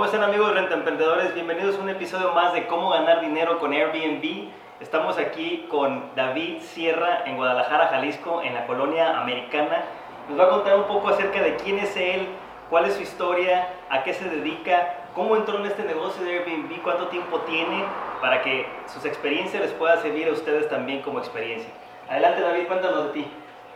[0.00, 1.34] ¿Cómo están amigos renta emprendedores?
[1.34, 4.48] Bienvenidos a un episodio más de cómo ganar dinero con Airbnb.
[4.80, 9.84] Estamos aquí con David Sierra en Guadalajara, Jalisco, en la colonia americana.
[10.26, 12.28] Nos va a contar un poco acerca de quién es él,
[12.70, 16.80] cuál es su historia, a qué se dedica, cómo entró en este negocio de Airbnb,
[16.82, 17.84] cuánto tiempo tiene,
[18.22, 21.70] para que sus experiencias les pueda servir a ustedes también como experiencia.
[22.08, 23.30] Adelante David, cuéntanos de ti.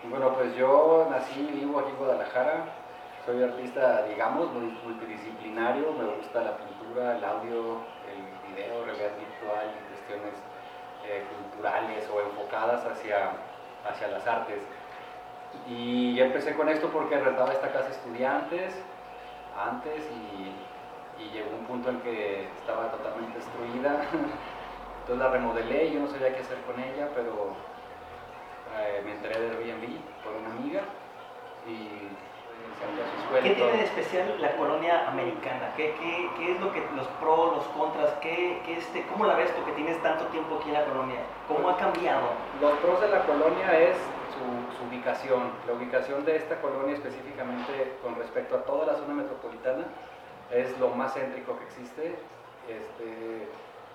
[0.08, 2.64] Bueno, pues yo nací y vivo aquí en Guadalajara.
[3.24, 5.92] Soy artista, digamos, muy multidisciplinario.
[5.92, 10.34] Me gusta la pintura, el audio, el video, realidad virtual y cuestiones
[11.06, 13.30] eh, culturales o enfocadas hacia,
[13.88, 14.60] hacia las artes.
[15.66, 18.74] Y empecé con esto porque rentaba esta casa estudiantes
[19.58, 20.52] antes y,
[21.32, 24.04] llegó un punto en que estaba totalmente destruida.
[25.00, 27.54] Entonces la remodelé yo no sabía qué hacer con ella, pero
[28.78, 30.82] eh, me enteré de Airbnb por una amiga
[31.66, 32.33] y
[33.42, 35.72] ¿Qué tiene de especial la colonia americana?
[35.76, 38.10] ¿Qué, qué, qué es lo que los pros, los contras?
[38.20, 41.20] ¿Qué, qué este, ¿Cómo la ves tú que tienes tanto tiempo aquí en la colonia?
[41.48, 42.28] ¿Cómo ha cambiado?
[42.60, 43.96] Los pros de la colonia es
[44.34, 45.50] su, su, ubicación.
[45.66, 49.84] La ubicación de esta colonia específicamente con respecto a toda la zona metropolitana
[50.50, 52.16] es lo más céntrico que existe.
[52.68, 53.48] Este,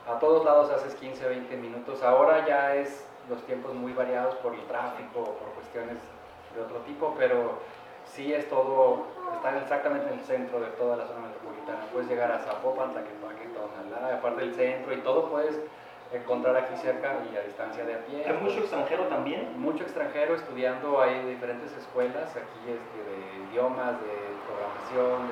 [0.08, 2.04] a todos lados haces 15, 20 minutos.
[2.04, 5.98] Ahora ya es los tiempos muy variados por el tráfico, por cuestiones
[6.56, 7.60] de otro tipo, pero
[8.14, 11.86] sí es todo, está exactamente en el centro de toda la zona metropolitana.
[11.92, 15.60] Puedes llegar a Zapopan, Tlaquepaque, Tonalá, aparte del centro y todo puedes
[16.12, 18.26] encontrar aquí cerca y a distancia de a pie.
[18.26, 19.60] ¿Hay mucho extranjero también?
[19.60, 24.16] Mucho extranjero estudiando, hay diferentes escuelas aquí este, de idiomas, de
[24.48, 25.30] programación,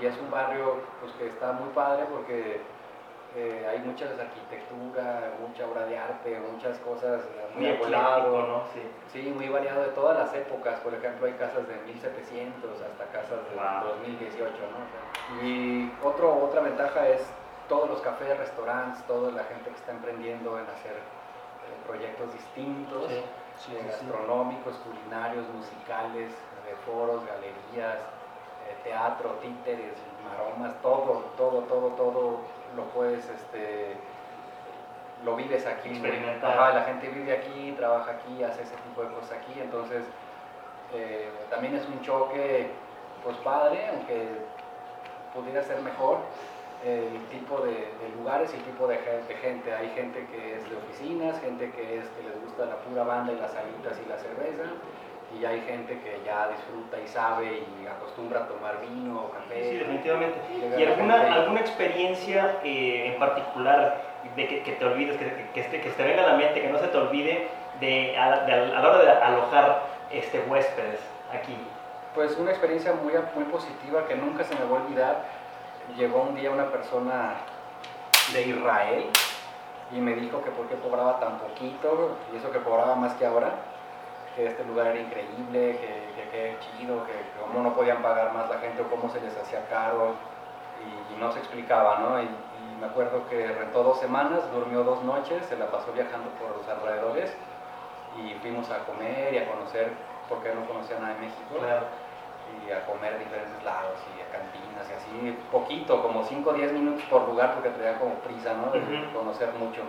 [0.00, 2.60] y es un barrio pues, que está muy padre porque
[3.36, 7.22] eh, hay mucha arquitectura, mucha obra de arte, muchas cosas
[7.54, 8.64] muy, muy ¿no?
[8.74, 8.82] Sí.
[9.12, 9.32] sí.
[9.34, 10.80] muy variado de todas las épocas.
[10.80, 15.46] Por ejemplo, hay casas de 1700 hasta casas de 2018, ¿no?
[15.46, 17.22] Y otro, otra ventaja es
[17.68, 23.12] todos los cafés, restaurantes, toda la gente que está emprendiendo en hacer eh, proyectos distintos,
[23.58, 26.32] sí, eh, gastronómicos, culinarios, musicales,
[26.66, 27.98] de foros, galerías,
[28.84, 32.40] teatro, títeres, maromas, todo, todo, todo, todo
[32.76, 33.96] lo puedes, este,
[35.24, 35.90] lo vives aquí.
[35.90, 36.74] Experimentar.
[36.74, 40.04] la gente vive aquí, trabaja aquí, hace ese tipo de cosas aquí, entonces
[40.94, 42.70] eh, también es un choque,
[43.24, 44.28] pues padre, aunque
[45.34, 46.18] pudiera ser mejor,
[46.84, 51.38] el tipo de, lugares y el tipo de gente, Hay gente que es de oficinas,
[51.40, 54.64] gente que, es, que les gusta la pura banda y las salitas y la cerveza,
[55.38, 59.70] y hay gente que ya disfruta y sabe y acostumbra a tomar vino o café.
[59.70, 60.38] Sí, definitivamente.
[60.76, 64.02] ¿Y alguna, alguna experiencia eh, en particular
[64.34, 66.68] de que, que te olvides, que, que, este, que, te venga a la mente, que
[66.68, 67.48] no se te olvide
[67.78, 71.00] de, a, de, a la hora de alojar este, huéspedes
[71.32, 71.56] aquí?
[72.14, 75.24] Pues una experiencia muy, muy positiva que nunca se me va a olvidar.
[75.96, 77.34] Llegó un día una persona
[78.32, 79.04] de Israel
[79.92, 83.26] y me dijo que por qué cobraba tan poquito y eso que cobraba más que
[83.26, 83.69] ahora
[84.40, 88.58] que este lugar era increíble, que, que, chido, que, cómo no podían pagar más la
[88.58, 90.14] gente o cómo se les hacía caro
[90.80, 92.22] y, no se explicaba, ¿no?
[92.22, 92.28] Y,
[92.80, 96.66] me acuerdo que rentó dos semanas, durmió dos noches, se la pasó viajando por los
[96.66, 97.30] alrededores
[98.16, 99.92] y fuimos a comer y a conocer,
[100.30, 101.60] porque no conocía nada de México.
[102.66, 106.72] Y a comer diferentes lados y a cantinas y así, poquito, como 5 o 10
[106.72, 108.72] minutos por lugar porque tenía como prisa, ¿no?
[108.72, 108.80] De
[109.12, 109.82] conocer mucho.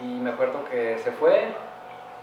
[0.00, 1.54] Y me acuerdo que se fue,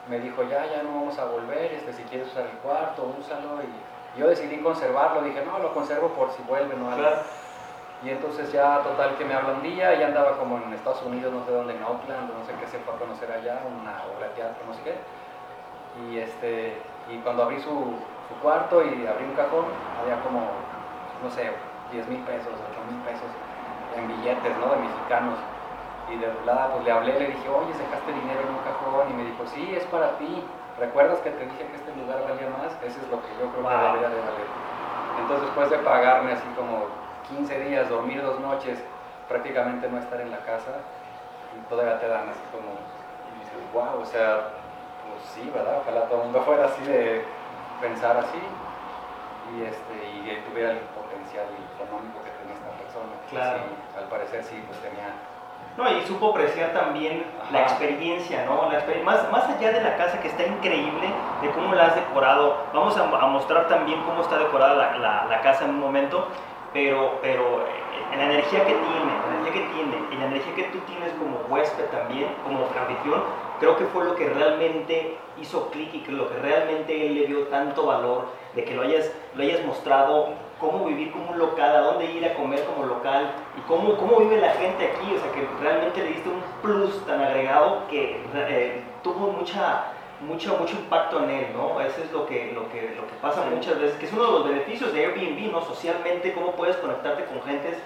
[0.10, 3.62] me dijo, ya, ya no vamos a volver, este, si quieres usar el cuarto, úsalo.
[3.62, 6.90] Y yo decidí conservarlo, dije, no, lo conservo por si vuelve, ¿no?
[8.04, 11.32] Y entonces ya, total, que me habla un día, ya andaba como en Estados Unidos,
[11.32, 14.28] no sé dónde, en Oakland, no sé qué se fue a conocer allá, una obra
[14.28, 14.96] de teatro, no sé qué.
[16.04, 17.96] Y, este, y cuando abrí su,
[18.28, 19.66] su cuarto y abrí un cajón,
[20.02, 20.52] había como,
[21.24, 21.50] no sé,
[21.94, 23.32] 10 mil pesos, 8 mil pesos
[23.96, 24.76] en billetes, ¿no?
[24.76, 25.40] De mexicanos.
[26.12, 29.14] Y de volada pues le hablé, le dije, oye, sacaste dinero en un cajón y
[29.14, 30.44] me dijo, sí, es para ti.
[30.80, 32.74] ¿Recuerdas que te dije que este lugar valía más?
[32.84, 34.50] Eso es lo que yo creo que debería de valer.
[35.20, 36.88] Entonces después de pagarme así como
[37.30, 38.80] 15 días, dormir dos noches,
[39.30, 40.82] prácticamente no estar en la casa,
[41.56, 44.50] y todavía te dan así como, y dices, wow, o sea,
[45.08, 45.80] pues sí, ¿verdad?
[45.82, 47.24] Ojalá todo el mundo fuera así de
[47.80, 48.42] pensar así
[49.54, 51.46] y, este, y tuviera el potencial
[51.76, 53.14] económico que tenía esta persona.
[53.30, 53.64] Claro.
[53.98, 55.14] al parecer sí, pues tenía
[55.78, 58.70] no, y supo apreciar también la experiencia, ¿no?
[59.04, 61.08] más, más allá de la casa que está increíble,
[61.42, 65.66] de cómo la has decorado, vamos a, mostrar también cómo está decorada la, la, casa
[65.66, 66.28] en un momento,
[66.74, 67.66] pero, pero
[68.14, 71.12] eh, la energía que tiene, la energía que tiene y la energía que tú tienes
[71.14, 73.24] como huésped también, como anfitrión,
[73.60, 77.28] creo que fue lo que realmente hizo clic y que lo que realmente él le
[77.28, 80.30] dio tanto valor de que lo hayas, lo hayas mostrado
[80.60, 84.20] cómo vivir como un local, a dónde ir a comer como local y cómo, cómo
[84.20, 88.22] vive la gente aquí, o sea que realmente le diste un plus tan agregado que
[88.36, 89.86] eh, tuvo mucha
[90.22, 91.82] mucho, mucho impacto en él, ¿no?
[91.82, 94.32] Eso es lo que, lo que, lo que pasa muchas veces, que es uno de
[94.32, 95.62] los beneficios de Airbnb, ¿no?
[95.66, 97.78] Socialmente, cómo puedes conectarte con gentes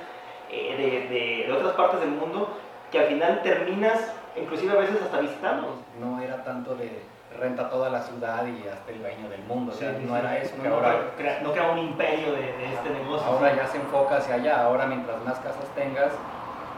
[0.49, 2.57] eh, de, de, otras partes del mundo
[2.91, 5.81] que al final terminas, inclusive a veces hasta visitando.
[5.99, 7.01] No era tanto de
[7.37, 10.55] renta toda la ciudad y hasta el baño del mundo, o sea, no era eso.
[10.63, 13.27] No, ahora, crea, no crea un imperio de, de este negocio.
[13.27, 16.11] Ahora ya se enfoca hacia allá, ahora mientras más casas tengas,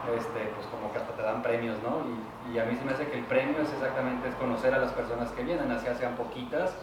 [0.08, 2.02] este, pues como que hasta te dan premios, ¿no?
[2.50, 4.92] Y, a mí se me hace que el premio es exactamente es conocer a las
[4.92, 6.74] personas que vienen, así sean poquitas,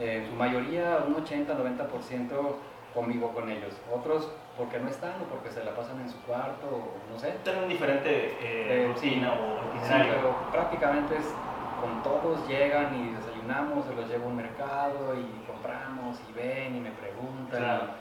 [0.00, 2.56] eh, su mayoría, un 80-90%
[2.94, 6.66] convivo con ellos, otros porque no están o porque se la pasan en su cuarto,
[6.66, 7.36] o no sé.
[7.44, 10.12] Tienen un diferente eh, eh rutina o itinerario.
[10.12, 11.26] Sí, pero prácticamente es
[11.80, 16.76] con todos llegan y desayunamos, se los llevo a un mercado y compramos y ven
[16.76, 17.92] y me preguntan.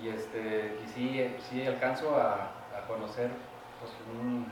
[0.00, 3.30] Y, este, y sí, sí alcanzo a, a conocer
[3.80, 4.46] pues, un,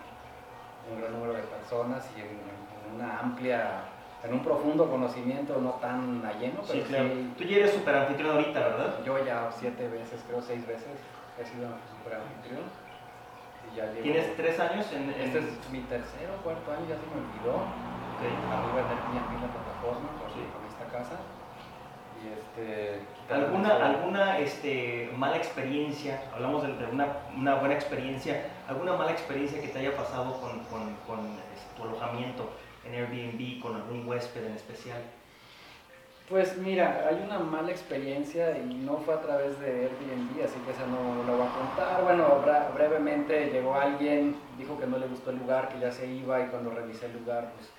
[0.91, 3.85] un, gran número de personas y en, una amplia,
[4.23, 7.11] en un profundo conocimiento, no tan lleno, pero sí, claro.
[7.37, 9.05] Tú ya eres super anfitrión ahorita, ¿verdad?
[9.05, 10.99] Yo ya siete veces, creo seis veces,
[11.39, 12.65] he sido super anfitrión.
[14.03, 17.67] ¿Tienes tres años en, Este es mi tercero o cuarto año, ya se me olvidó.
[18.15, 18.31] Okay.
[18.31, 20.47] Arriba de la plataforma, por, sí.
[20.53, 21.19] con esta casa.
[22.25, 29.61] Este, ¿Alguna, alguna este, mala experiencia, hablamos de, una, una, buena experiencia, alguna mala experiencia
[29.61, 32.51] que te haya pasado con, con, con este, tu alojamiento
[32.87, 35.03] en Airbnb, con algún huésped en especial?
[36.29, 40.71] Pues mira, hay una mala experiencia y no fue a través de Airbnb, así que
[40.71, 42.03] esa no la voy a contar.
[42.03, 42.43] Bueno,
[42.75, 46.47] brevemente llegó alguien, dijo que no le gustó el lugar, que ya se iba y
[46.47, 47.71] cuando revisé el lugar, pues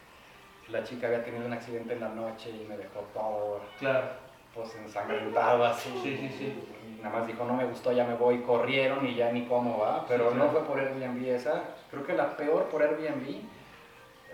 [0.70, 3.62] la chica había tenido un accidente en la noche y me dejó todo.
[3.80, 4.26] Claro
[4.56, 5.90] pues ensangrentado así.
[6.02, 6.54] Sí, sí, sí.
[6.88, 9.80] Y nada más dijo, no me gustó, ya me voy, corrieron y ya ni cómo
[9.80, 10.06] va.
[10.08, 11.62] Pero no fue por Airbnb esa.
[11.92, 13.42] Creo que la peor por Airbnb,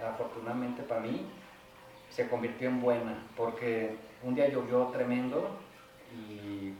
[0.07, 1.25] afortunadamente para mí,
[2.11, 3.17] se convirtió en buena.
[3.35, 5.57] Porque un día llovió tremendo
[6.13, 6.73] y,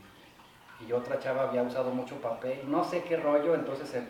[0.86, 2.60] y otra chava había usado mucho papel.
[2.70, 4.02] No sé qué rollo, entonces se,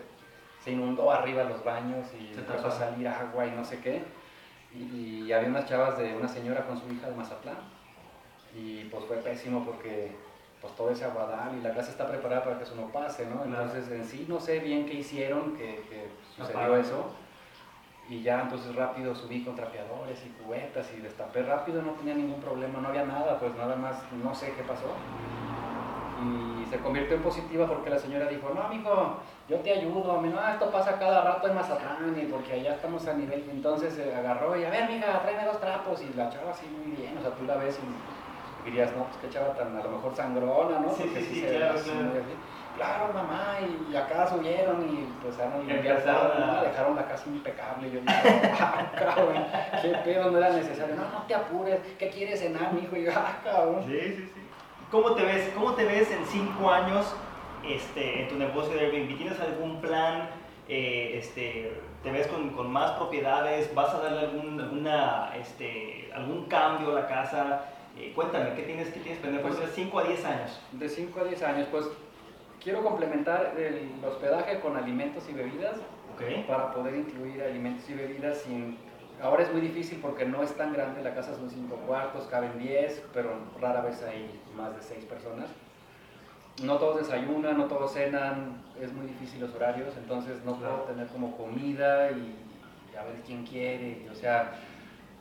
[0.63, 4.03] se inundó arriba los baños y se empezó a salir agua y no sé qué.
[4.75, 7.57] Y, y había unas chavas de una señora con su hija de Mazatlán
[8.55, 10.11] y pues fue pésimo porque
[10.61, 13.43] pues todo ese aguadal y la casa está preparada para que eso no pase, ¿no?
[13.43, 17.15] Entonces en sí no sé bien qué hicieron, que, que sucedió eso.
[18.09, 22.41] Y ya entonces rápido subí con trapeadores y cubetas y destapé rápido, no tenía ningún
[22.41, 24.93] problema, no había nada, pues nada más, no sé qué pasó.
[26.21, 29.17] Y se convirtió en positiva porque la señora dijo, no amigo,
[29.47, 33.13] yo te ayudo, no, esto pasa cada rato en Mazatlán y porque allá estamos a
[33.13, 33.45] nivel.
[33.49, 36.95] Entonces se agarró y a ver, mija, tráeme dos trapos y la chava así muy
[36.95, 39.89] bien, o sea, tú la ves y dirías, no, pues qué chava tan a lo
[39.89, 40.93] mejor sangrona, ¿no?
[40.93, 42.11] Sí, sí, sí, claro, claro.
[42.77, 43.57] Mamá,
[43.91, 47.91] y acá subieron y pues a limpiar todo, dejaron la casa impecable.
[47.91, 49.45] Yo dije, ah, cabrón,
[49.81, 50.95] qué pedo, no era necesario.
[50.95, 52.95] No, no te apures, ¿qué quieres cenar, mijo?
[52.95, 53.83] Y yo, ah, cabrón.
[53.87, 54.41] Sí, sí, sí.
[54.91, 57.15] ¿Cómo te ves, cómo te ves en cinco años
[57.67, 59.17] este, en tu negocio de Airbnb?
[59.17, 60.29] ¿Tienes algún plan?
[60.67, 63.73] Eh, este, ¿Te ves con, con, más propiedades?
[63.73, 67.65] ¿Vas a darle algún, alguna, este, algún cambio a la casa?
[67.97, 69.47] Eh, cuéntame, ¿qué tienes, qué tienes pendiente?
[69.47, 70.61] Pues de 5 a 10 años.
[70.71, 71.85] De 5 a 10 años, pues
[72.63, 75.75] quiero complementar el hospedaje con alimentos y bebidas
[76.47, 78.77] para poder incluir alimentos y bebidas sin...
[79.21, 82.57] Ahora es muy difícil porque no es tan grande, la casa son 5 cuartos, caben
[82.57, 85.49] 10, pero rara vez hay más de 6 personas.
[86.63, 91.07] No todos desayunan, no todos cenan, es muy difícil los horarios, entonces no puedo tener
[91.07, 92.35] como comida y,
[92.93, 94.53] y a ver quién quiere, o sea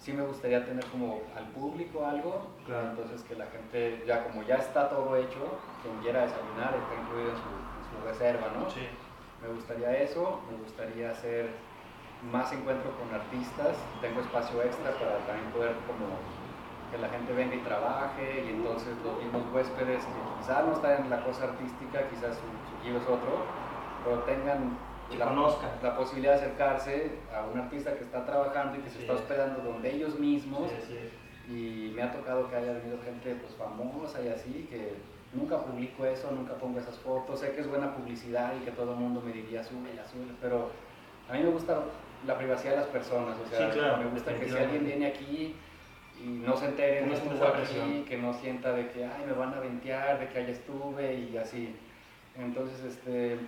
[0.03, 4.57] sí me gustaría tener como al público algo, entonces que la gente, ya como ya
[4.57, 7.73] está todo hecho, quien quiera desayunar está incluido en su,
[8.05, 8.69] reserva, ¿no?
[8.69, 8.89] Sí.
[9.41, 11.51] Me gustaría eso, me gustaría hacer
[12.33, 16.19] más encuentro con artistas, tengo espacio extra para también poder como
[16.91, 21.05] que la gente venga y trabaje y entonces los mismos huéspedes que quizás no están
[21.05, 22.49] en la cosa artística, quizás su,
[22.91, 23.45] su es otro,
[24.03, 24.77] pero tengan
[25.19, 25.33] la,
[25.83, 29.63] la posibilidad de acercarse a un artista que está trabajando y que se está hospedando
[29.63, 30.71] donde ellos mismos.
[31.49, 34.95] y me ha tocado que haya venido gente pues, famosa y así, que
[35.33, 37.41] nunca publico eso, nunca pongo esas fotos.
[37.41, 40.35] Sé que es buena publicidad y que todo el mundo me diría sube y sube,
[40.41, 40.71] pero
[41.29, 41.81] a mí me gusta
[42.27, 43.37] la privacidad de las personas.
[43.39, 45.57] O sea, me gusta que si alguien viene aquí
[46.23, 49.55] y no se entere, no estuvo aquí, que no sienta de que ay, me van
[49.55, 51.75] a ventear, de que allá estuve y así
[52.37, 53.39] Entonces, este,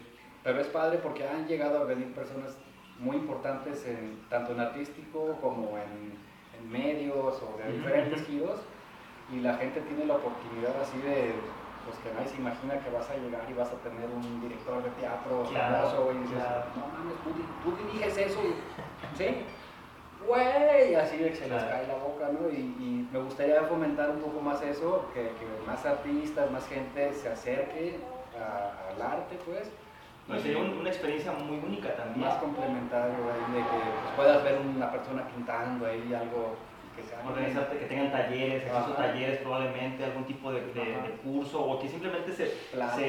[0.45, 2.57] pero es padre porque han llegado a venir personas
[2.99, 6.15] muy importantes en, tanto en artístico como en,
[6.57, 8.61] en medios o de diferentes giros
[9.33, 11.33] y la gente tiene la oportunidad así de
[11.85, 14.83] pues que nadie se imagina que vas a llegar y vas a tener un director
[14.83, 16.39] de teatro claro, y dices,
[16.77, 17.31] no mames, tú,
[17.63, 18.41] tú, diriges eso,
[19.17, 19.45] ¿sí?
[20.27, 22.49] Güey, así de que se les cae la boca, ¿no?
[22.49, 27.29] Y, me gustaría fomentar un poco más eso, que, que más artistas, más gente se
[27.29, 28.01] acerque
[28.35, 29.71] al arte, pues.
[30.29, 32.27] No, sería una experiencia muy única también.
[32.27, 36.57] Más complementario, de que pues, puedas ver una persona pintando ahí algo
[36.97, 41.89] que sea que tengan talleres, acceso talleres probablemente, algún tipo de, de, curso o que
[41.89, 42.47] simplemente se,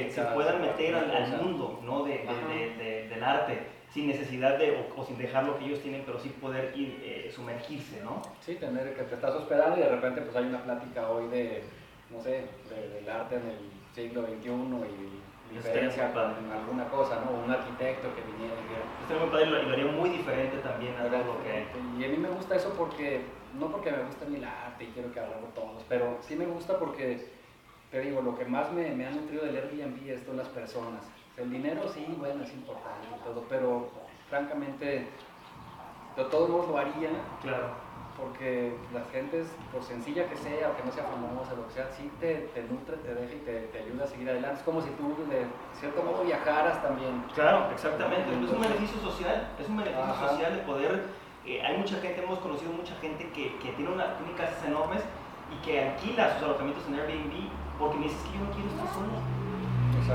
[0.10, 2.04] se, puedan meter al, mundo ¿no?
[2.04, 6.28] de, del arte sin necesidad de, o, sin dejar lo que ellos tienen, pero sí
[6.42, 8.22] poder ir, eh, sumergirse, ¿no?
[8.42, 11.64] Sí, tener que te estás hospedando y de repente pues hay una plática hoy de,
[12.12, 13.58] no sé, del arte en el
[13.94, 15.22] siglo XXI y
[15.52, 17.44] diferencia con alguna cosa, ¿no?
[17.44, 19.20] Un arquitecto que viniera y dijera.
[19.22, 21.66] muy padre y lo haría muy diferente también a lo que.
[22.00, 23.22] Y a mí me gusta eso porque,
[23.60, 26.78] no porque me gusta el arte y quiero que hablemos todos, pero sí me gusta
[26.80, 27.30] porque,
[27.92, 31.06] te digo, lo que más me, me ha nutrido del Airbnb es son las personas.
[31.38, 33.90] El dinero sí, bueno, es importante y todo, pero
[34.30, 35.08] francamente,
[36.16, 37.10] de todos modos lo haría.
[37.42, 37.85] Claro
[38.18, 41.88] porque la gente, por sencilla que sea, o que no sea famosa, lo que sea,
[41.92, 44.60] sí te, te nutre, te deja y te, te, ayuda a seguir adelante.
[44.60, 45.46] Es como si tú, de
[45.78, 47.24] cierto modo, viajaras también.
[47.34, 48.32] Claro, exactamente.
[48.32, 51.26] es un beneficio social, es un beneficio social de poder...
[51.46, 55.04] Eh, hay mucha gente, hemos conocido mucha gente que, que tiene, una, tiene casas enormes
[55.54, 58.88] y que alquila sus alojamientos en Airbnb porque me dices que yo no quiero estar
[58.94, 59.36] solo.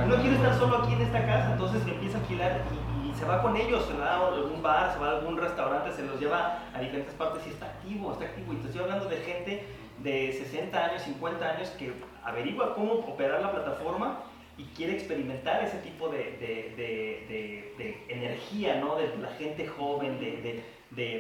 [0.07, 3.25] No quiero estar solo aquí en esta casa, entonces me empieza a alquilar y, se
[3.25, 6.21] va con ellos, se va a algún bar, se va a algún restaurante, se los
[6.21, 8.52] lleva a diferentes partes y está activo, está activo.
[8.52, 9.64] Y te estoy hablando de gente
[10.02, 11.93] de 60 años, 50 años que
[12.25, 14.21] averigua cómo operar la plataforma
[14.57, 18.97] y quiere experimentar ese tipo de, de, de, energía, ¿no?
[18.97, 20.62] De la gente joven, de,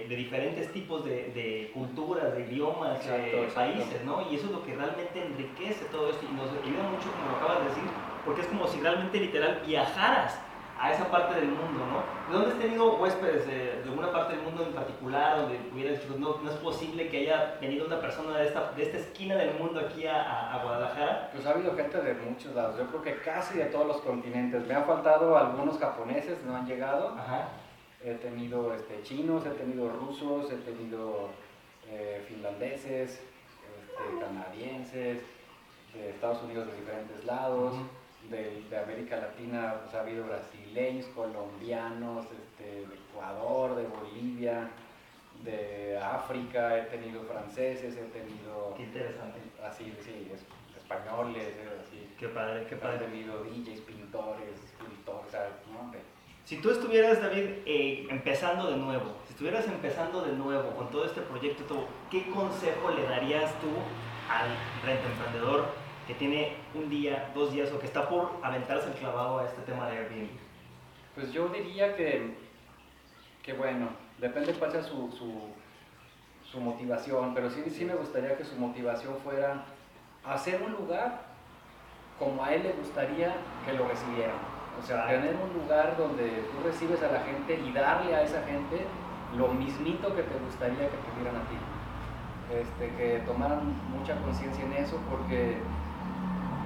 [0.08, 4.30] diferentes tipos de, culturas, de idiomas, de países, ¿no?
[4.30, 7.36] Y eso es lo que realmente enriquece todo esto y nos ayuda mucho, como lo
[7.36, 7.84] acabas de decir,
[8.24, 10.38] porque es como si realmente literal viajaras
[10.80, 12.02] a esa parte del mundo, ¿no?
[12.26, 16.16] ¿De dónde has tenido huéspedes de, alguna parte del mundo en particular donde hubieras dicho,
[16.18, 19.58] no, no es posible que haya venido una persona de esta, de esta esquina del
[19.58, 21.28] mundo aquí a, a, Guadalajara?
[21.34, 24.66] Pues ha habido gente de muchos lados, yo creo que casi de todos los continentes.
[24.66, 27.08] Me han faltado algunos japoneses, no han llegado.
[27.08, 27.48] Ajá.
[28.02, 31.28] He tenido este, chinos, he tenido rusos, he tenido
[31.90, 35.20] eh, finlandeses, este, canadienses,
[35.92, 37.74] de Estados Unidos de diferentes lados
[38.28, 44.70] de, de, América Latina pues, ha habido brasileños, colombianos, este, de Ecuador, de Bolivia,
[45.44, 48.74] de África, he tenido franceses, he tenido...
[48.76, 49.40] Qué interesante.
[49.64, 50.30] Así, sí,
[50.76, 52.14] españoles, eh, así.
[52.18, 52.96] Qué padre, qué padre.
[52.96, 55.32] He tenido DJs, pintores, escultores,
[55.72, 55.92] ¿no?
[56.44, 61.04] Si tú estuvieras, David, eh, empezando de nuevo, si estuvieras empezando de nuevo con todo
[61.04, 63.68] este proyecto, ¿qué consejo le darías tú
[64.28, 64.48] al
[64.84, 65.68] renta emprendedor
[66.10, 69.62] que tiene un día, dos días o que está por aventarse el clavado a este
[69.62, 70.30] tema de Airbnb?
[71.14, 72.34] Pues yo diría que,
[73.44, 75.08] que bueno, depende cuál sea su,
[76.50, 79.62] su, motivación, pero sí, sí me gustaría que su motivación fuera
[80.24, 81.26] hacer un lugar
[82.18, 83.32] como a él le gustaría
[83.64, 84.34] que lo recibieran.
[84.82, 88.42] O sea, tener un lugar donde tú recibes a la gente y darle a esa
[88.42, 88.84] gente
[89.38, 91.56] lo mismito que te gustaría que te dieran a ti.
[92.52, 93.60] Este, que tomaran
[93.96, 95.58] mucha conciencia en eso porque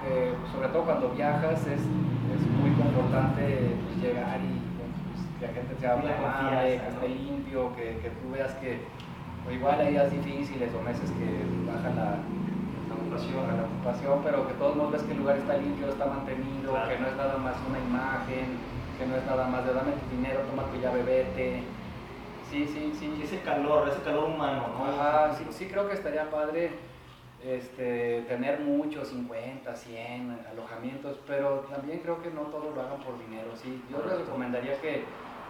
[0.04, 5.52] pues, sobre todo cuando viajas es, es muy importante pues, llegar y pues, que la
[5.52, 8.80] gente te hable amable, que esté limpio, que, que, tú veas que
[9.50, 11.28] igual hay días difíciles o meses que
[11.70, 12.18] baja la,
[12.94, 16.72] ocupación, la ocupación, pero que todos nos ves que el lugar está limpio, está mantenido,
[16.88, 18.58] que no es nada más una imagen,
[18.98, 21.62] que no es nada más de dame tu dinero, toma tu llave, vete.
[22.50, 23.20] Sí, sí, sí.
[23.22, 24.84] Ese calor, ese calor humano, ¿no?
[24.84, 26.70] Ajá, sí, sí creo que estaría padre
[27.44, 33.18] este, tener muchos, 50, 100 alojamientos, pero también creo que no todos lo hagan por
[33.18, 33.50] dinero.
[33.54, 33.82] ¿sí?
[33.90, 35.04] Yo les recomendaría que,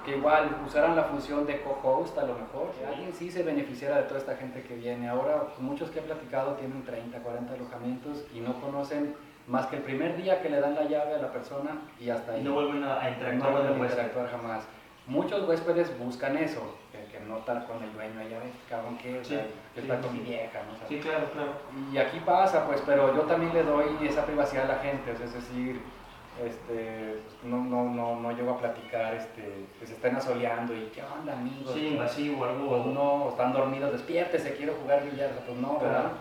[0.04, 3.98] que igual usaran la función de co-host a lo mejor, que alguien sí se beneficiara
[3.98, 5.08] de toda esta gente que viene.
[5.08, 9.14] Ahora, muchos que he platicado tienen 30, 40 alojamientos y no conocen
[9.46, 12.32] más que el primer día que le dan la llave a la persona y hasta
[12.32, 12.42] ahí.
[12.42, 14.64] No vuelven a, interactuar, no vuelven a interactuar jamás.
[15.06, 16.76] Muchos huéspedes buscan eso,
[17.28, 18.38] no estar con el dueño allá,
[18.68, 20.88] cabrón que, o sea, estar con mi vieja, ¿no?
[20.88, 21.52] sí, claro, claro.
[21.92, 25.32] Y aquí pasa, pues, pero yo también le doy esa privacidad a la gente, es
[25.32, 25.80] decir,
[26.42, 31.02] este, no, no, no, no llego a platicar, este, que se estén asoleando y qué
[31.02, 31.72] onda, amigos.
[31.72, 32.68] Sí, invasivo, algo.
[32.68, 36.12] Pues no, están dormidos, despiértese, quiero jugar billar, pues no, ¿verdad?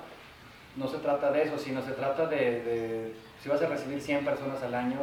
[0.76, 4.26] No se trata de eso, sino se trata de, de, si vas a recibir 100
[4.26, 4.98] personas al año,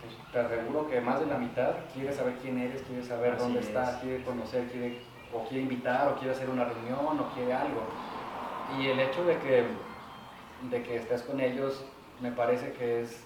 [0.00, 3.42] pues, te aseguro que más de la mitad quiere saber quién eres, quiere saber Así
[3.42, 3.66] dónde es.
[3.68, 4.98] estás, quiere conocer, quiere,
[5.32, 7.82] o quiere invitar, o quiere hacer una reunión, o quiere algo.
[8.78, 9.64] Y el hecho de que,
[10.70, 11.84] de que estés con ellos
[12.20, 13.22] me parece que es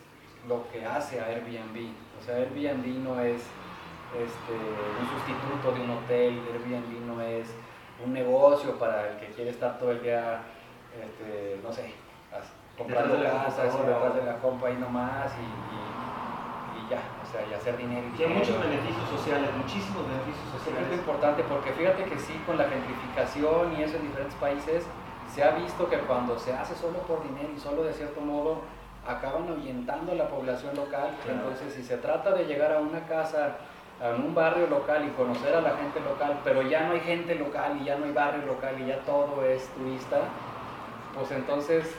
[0.48, 1.92] lo que hace a Airbnb.
[2.18, 3.42] O sea, Airbnb no es
[4.12, 4.52] este,
[5.00, 7.48] un sustituto de un hotel, Airbnb no es
[8.04, 10.42] un negocio para el que quiere estar todo el día,
[11.00, 11.92] este, no sé,
[12.76, 16.09] comprando casas detrás de la compa ahí nomás y,
[17.30, 18.02] o sea, y hacer dinero.
[18.12, 20.88] y Tiene muchos beneficios sociales, muchísimos beneficios es sociales.
[20.88, 24.84] lo importante porque fíjate que sí, con la gentrificación y eso en diferentes países,
[25.32, 28.62] se ha visto que cuando se hace solo por dinero y solo de cierto modo,
[29.06, 31.14] acaban ahuyentando a la población local.
[31.22, 31.38] Claro.
[31.38, 33.58] Entonces, si se trata de llegar a una casa,
[34.02, 37.36] a un barrio local y conocer a la gente local, pero ya no hay gente
[37.36, 40.18] local y ya no hay barrio local y ya todo es turista,
[41.14, 41.96] pues entonces,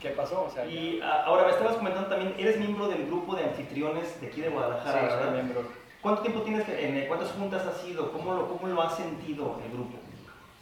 [0.00, 0.44] ¿qué pasó?
[0.44, 4.20] O sea, Y ah, ahora me estabas comentando también, eres miembro del grupo de anfitriones
[4.20, 5.32] de aquí de sí, Guadalajara, soy ¿verdad?
[5.32, 5.62] miembro.
[6.02, 8.12] ¿Cuánto tiempo tienes que, en, cuántas juntas has ido?
[8.12, 9.98] ¿Cómo lo, cómo lo has sentido el grupo?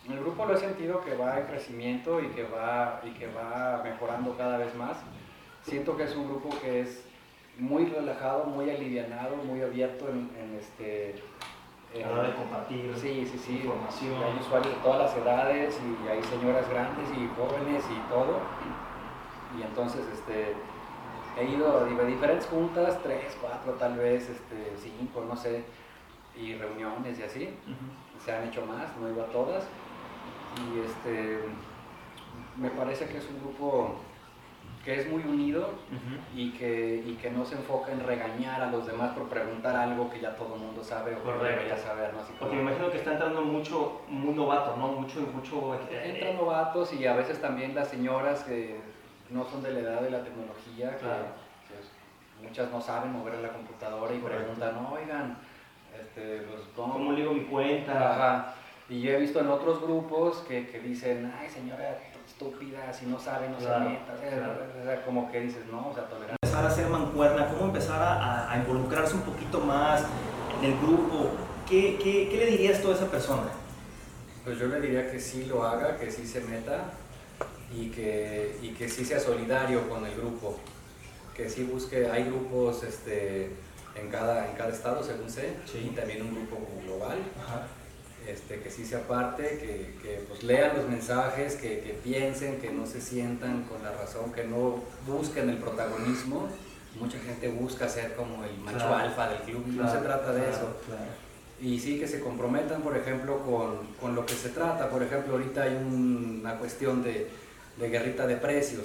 [0.08, 3.80] El grupo lo he sentido que va en crecimiento y que va, y que va
[3.82, 4.98] mejorando cada vez más.
[5.62, 7.04] Siento que es un grupo que es
[7.58, 11.14] muy relajado, muy alivianado, muy abierto en, en este...
[11.94, 13.52] A en- la hora de compartir Sí, sí, sí.
[13.56, 14.14] información.
[14.24, 18.40] Hay usuarios de todas las edades y hay señoras grandes y jóvenes y todo.
[19.58, 20.54] Y entonces este,
[21.38, 25.64] he ido a di- diferentes juntas, tres, cuatro tal vez, este, cinco, no sé,
[26.36, 27.48] y reuniones y así
[28.24, 29.64] se han hecho más, no he ido a todas.
[30.60, 31.40] Y este,
[32.56, 33.94] me parece que es un grupo
[34.84, 35.70] que es muy unido
[36.36, 40.10] y que, y que no se enfoca en regañar a los demás por preguntar algo
[40.10, 42.12] que ya todo el mundo sabe o que debería saber.
[42.12, 42.20] ¿no?
[42.20, 44.88] Así como- Porque me imagino que está entrando mucho, muy novato, ¿no?
[44.88, 45.74] Mucho, mucho...
[45.90, 48.78] eh, Entran novatos y a veces también las señoras que
[49.30, 51.24] no son de la edad de la tecnología, que, Claro.
[51.68, 54.42] que muchas no saben mover la computadora y Correcto.
[54.44, 55.38] preguntan, oigan,
[55.98, 58.12] este, pues, ¿cómo, ¿Cómo ligo mi cuenta?
[58.14, 58.54] Ajá.
[58.88, 63.18] Y yo he visto en otros grupos que, que dicen, ay señora estúpida, si no
[63.18, 64.12] sabe no Claro, se meta.
[64.14, 64.64] O sea, claro.
[64.80, 66.36] o sea, como que dices, no, o sea, tolerancia.
[66.42, 70.04] empezar a hacer mancuerna, cómo empezar a, a- a involucrarse un poquito más
[70.58, 71.30] en el grupo.
[71.68, 73.44] ¿Qué, qué, qué le dirías tú a esa persona?
[74.44, 76.84] Pues yo le diría que sí lo haga, que sí se meta
[77.76, 80.58] y que, y que sí sea solidario con el grupo.
[81.36, 83.50] Que sí busque, hay grupos este,
[83.96, 85.88] en, cada, en cada estado, según sé, Sí.
[85.90, 87.18] y también un grupo global.
[87.42, 87.66] Ajá.
[88.26, 92.70] este, que sí se aparte, que, que, pues, lean los mensajes, que, que piensen, que
[92.70, 96.48] no se sientan con la razón, que no busquen el protagonismo.
[96.98, 98.94] Mucha gente busca ser como el macho Claro.
[98.96, 100.68] alfa del club no se trata de eso.
[101.60, 104.88] Y sí que se comprometan, por ejemplo, con, con lo que se trata.
[104.88, 107.28] Por ejemplo, ahorita hay un- una cuestión de,
[107.78, 108.84] de guerrita de precios.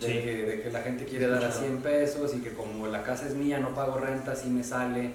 [0.00, 0.12] De, Sí.
[0.12, 1.66] que, de que la gente quiere dar a Escuchado.
[1.66, 5.10] 100 pesos y que como la casa es mía, no pago renta, sí me sale.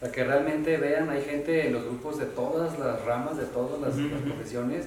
[0.00, 3.80] Para que realmente vean, hay gente en los grupos de todas las ramas, de todas
[3.80, 4.30] las, Ujú, las ujú.
[4.30, 4.84] profesiones.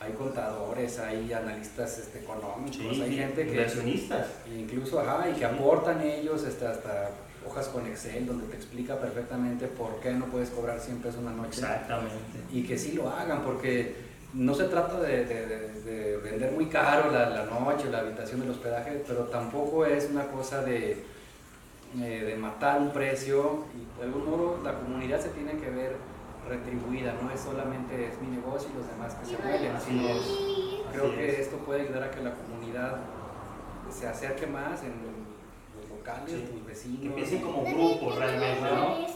[0.00, 4.26] Hay contadores, hay analistas este, económicos, Sí, hay gente que, inversionistas.
[4.56, 7.10] Incluso, ajá, y que aportan ellos este, hasta
[7.46, 11.32] hojas con Excel donde te explica perfectamente por qué no puedes cobrar 100 pesos una
[11.32, 11.60] noche.
[11.60, 12.14] Exactamente.
[12.52, 13.94] Y que sí lo hagan, porque
[14.34, 18.40] no se trata de, de- de- de vender muy caro la, la noche, la habitación
[18.40, 21.04] del hospedaje, pero tampoco es una cosa de,
[22.00, 23.64] eh, de matar un precio.
[23.74, 25.96] Y de algún modo la comunidad se tiene que ver
[26.48, 30.02] retribuida, no es solamente es mi negocio y los demás que se mueven, Así sino
[30.92, 31.38] creo Así que es.
[31.40, 32.96] esto puede ayudar a que la comunidad
[33.90, 34.92] se acerque más en
[35.78, 36.48] los locales, Sí.
[36.52, 37.00] tus vecinos.
[37.00, 39.06] Que piensen como grupo realmente, ¿no?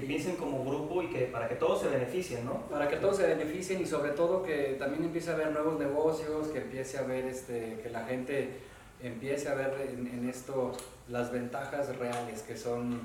[0.00, 2.62] Que piensen como grupo y que para que todos se beneficien, ¿no?
[2.70, 6.48] Para que todos se beneficien y sobre todo que también empiece a haber nuevos negocios,
[6.48, 8.60] que empiece a ver, este, que la gente
[9.02, 10.72] empiece a ver en, en esto
[11.08, 13.00] las ventajas reales que son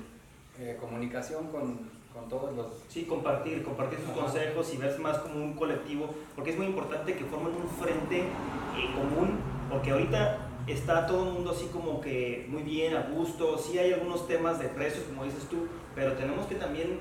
[0.58, 2.66] eh, comunicación con, con todos los...
[2.88, 4.20] Sí, compartir, compartir sus Ajá.
[4.20, 8.20] consejos y verse más como un colectivo, porque es muy importante que formen un frente
[8.20, 13.58] eh, común, porque ahorita está todo el mundo así como que muy bien, a gusto,
[13.58, 17.00] sí hay algunos temas de precios, como dices tú, pero tenemos que también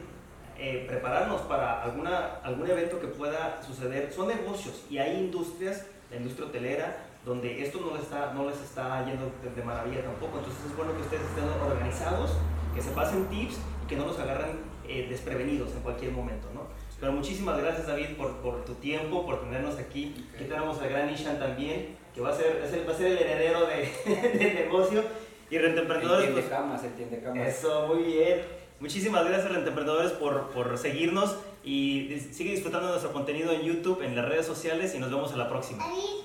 [0.58, 4.12] eh, prepararnos para alguna, algún evento que pueda suceder.
[4.14, 8.62] Son negocios y hay industrias, la industria hotelera, donde esto no les está, no les
[8.62, 12.32] está yendo de, maravilla tampoco, entonces es bueno que ustedes estén organizados,
[12.76, 16.68] que se pasen tips y que no nos agarren eh, desprevenidos en cualquier momento, ¿no?
[17.06, 20.26] Pero muchísimas gracias David por, por tu tiempo, por tenernos aquí.
[20.34, 23.12] Aquí tenemos al gran Ishan también, que va a ser, es el, va a ser
[23.12, 23.92] el heredero de,
[24.40, 25.04] del negocio.
[25.52, 27.48] Y Rentemprendedores, Entiende pues, camas, entiende camas.
[27.48, 28.42] eso, muy bien.
[28.80, 34.02] Muchísimas gracias Rentemprendedores por, por seguirnos y dis- sigue disfrutando de nuestro contenido en YouTube,
[34.02, 35.84] en las redes sociales y nos vemos a la próxima.
[35.86, 36.25] David,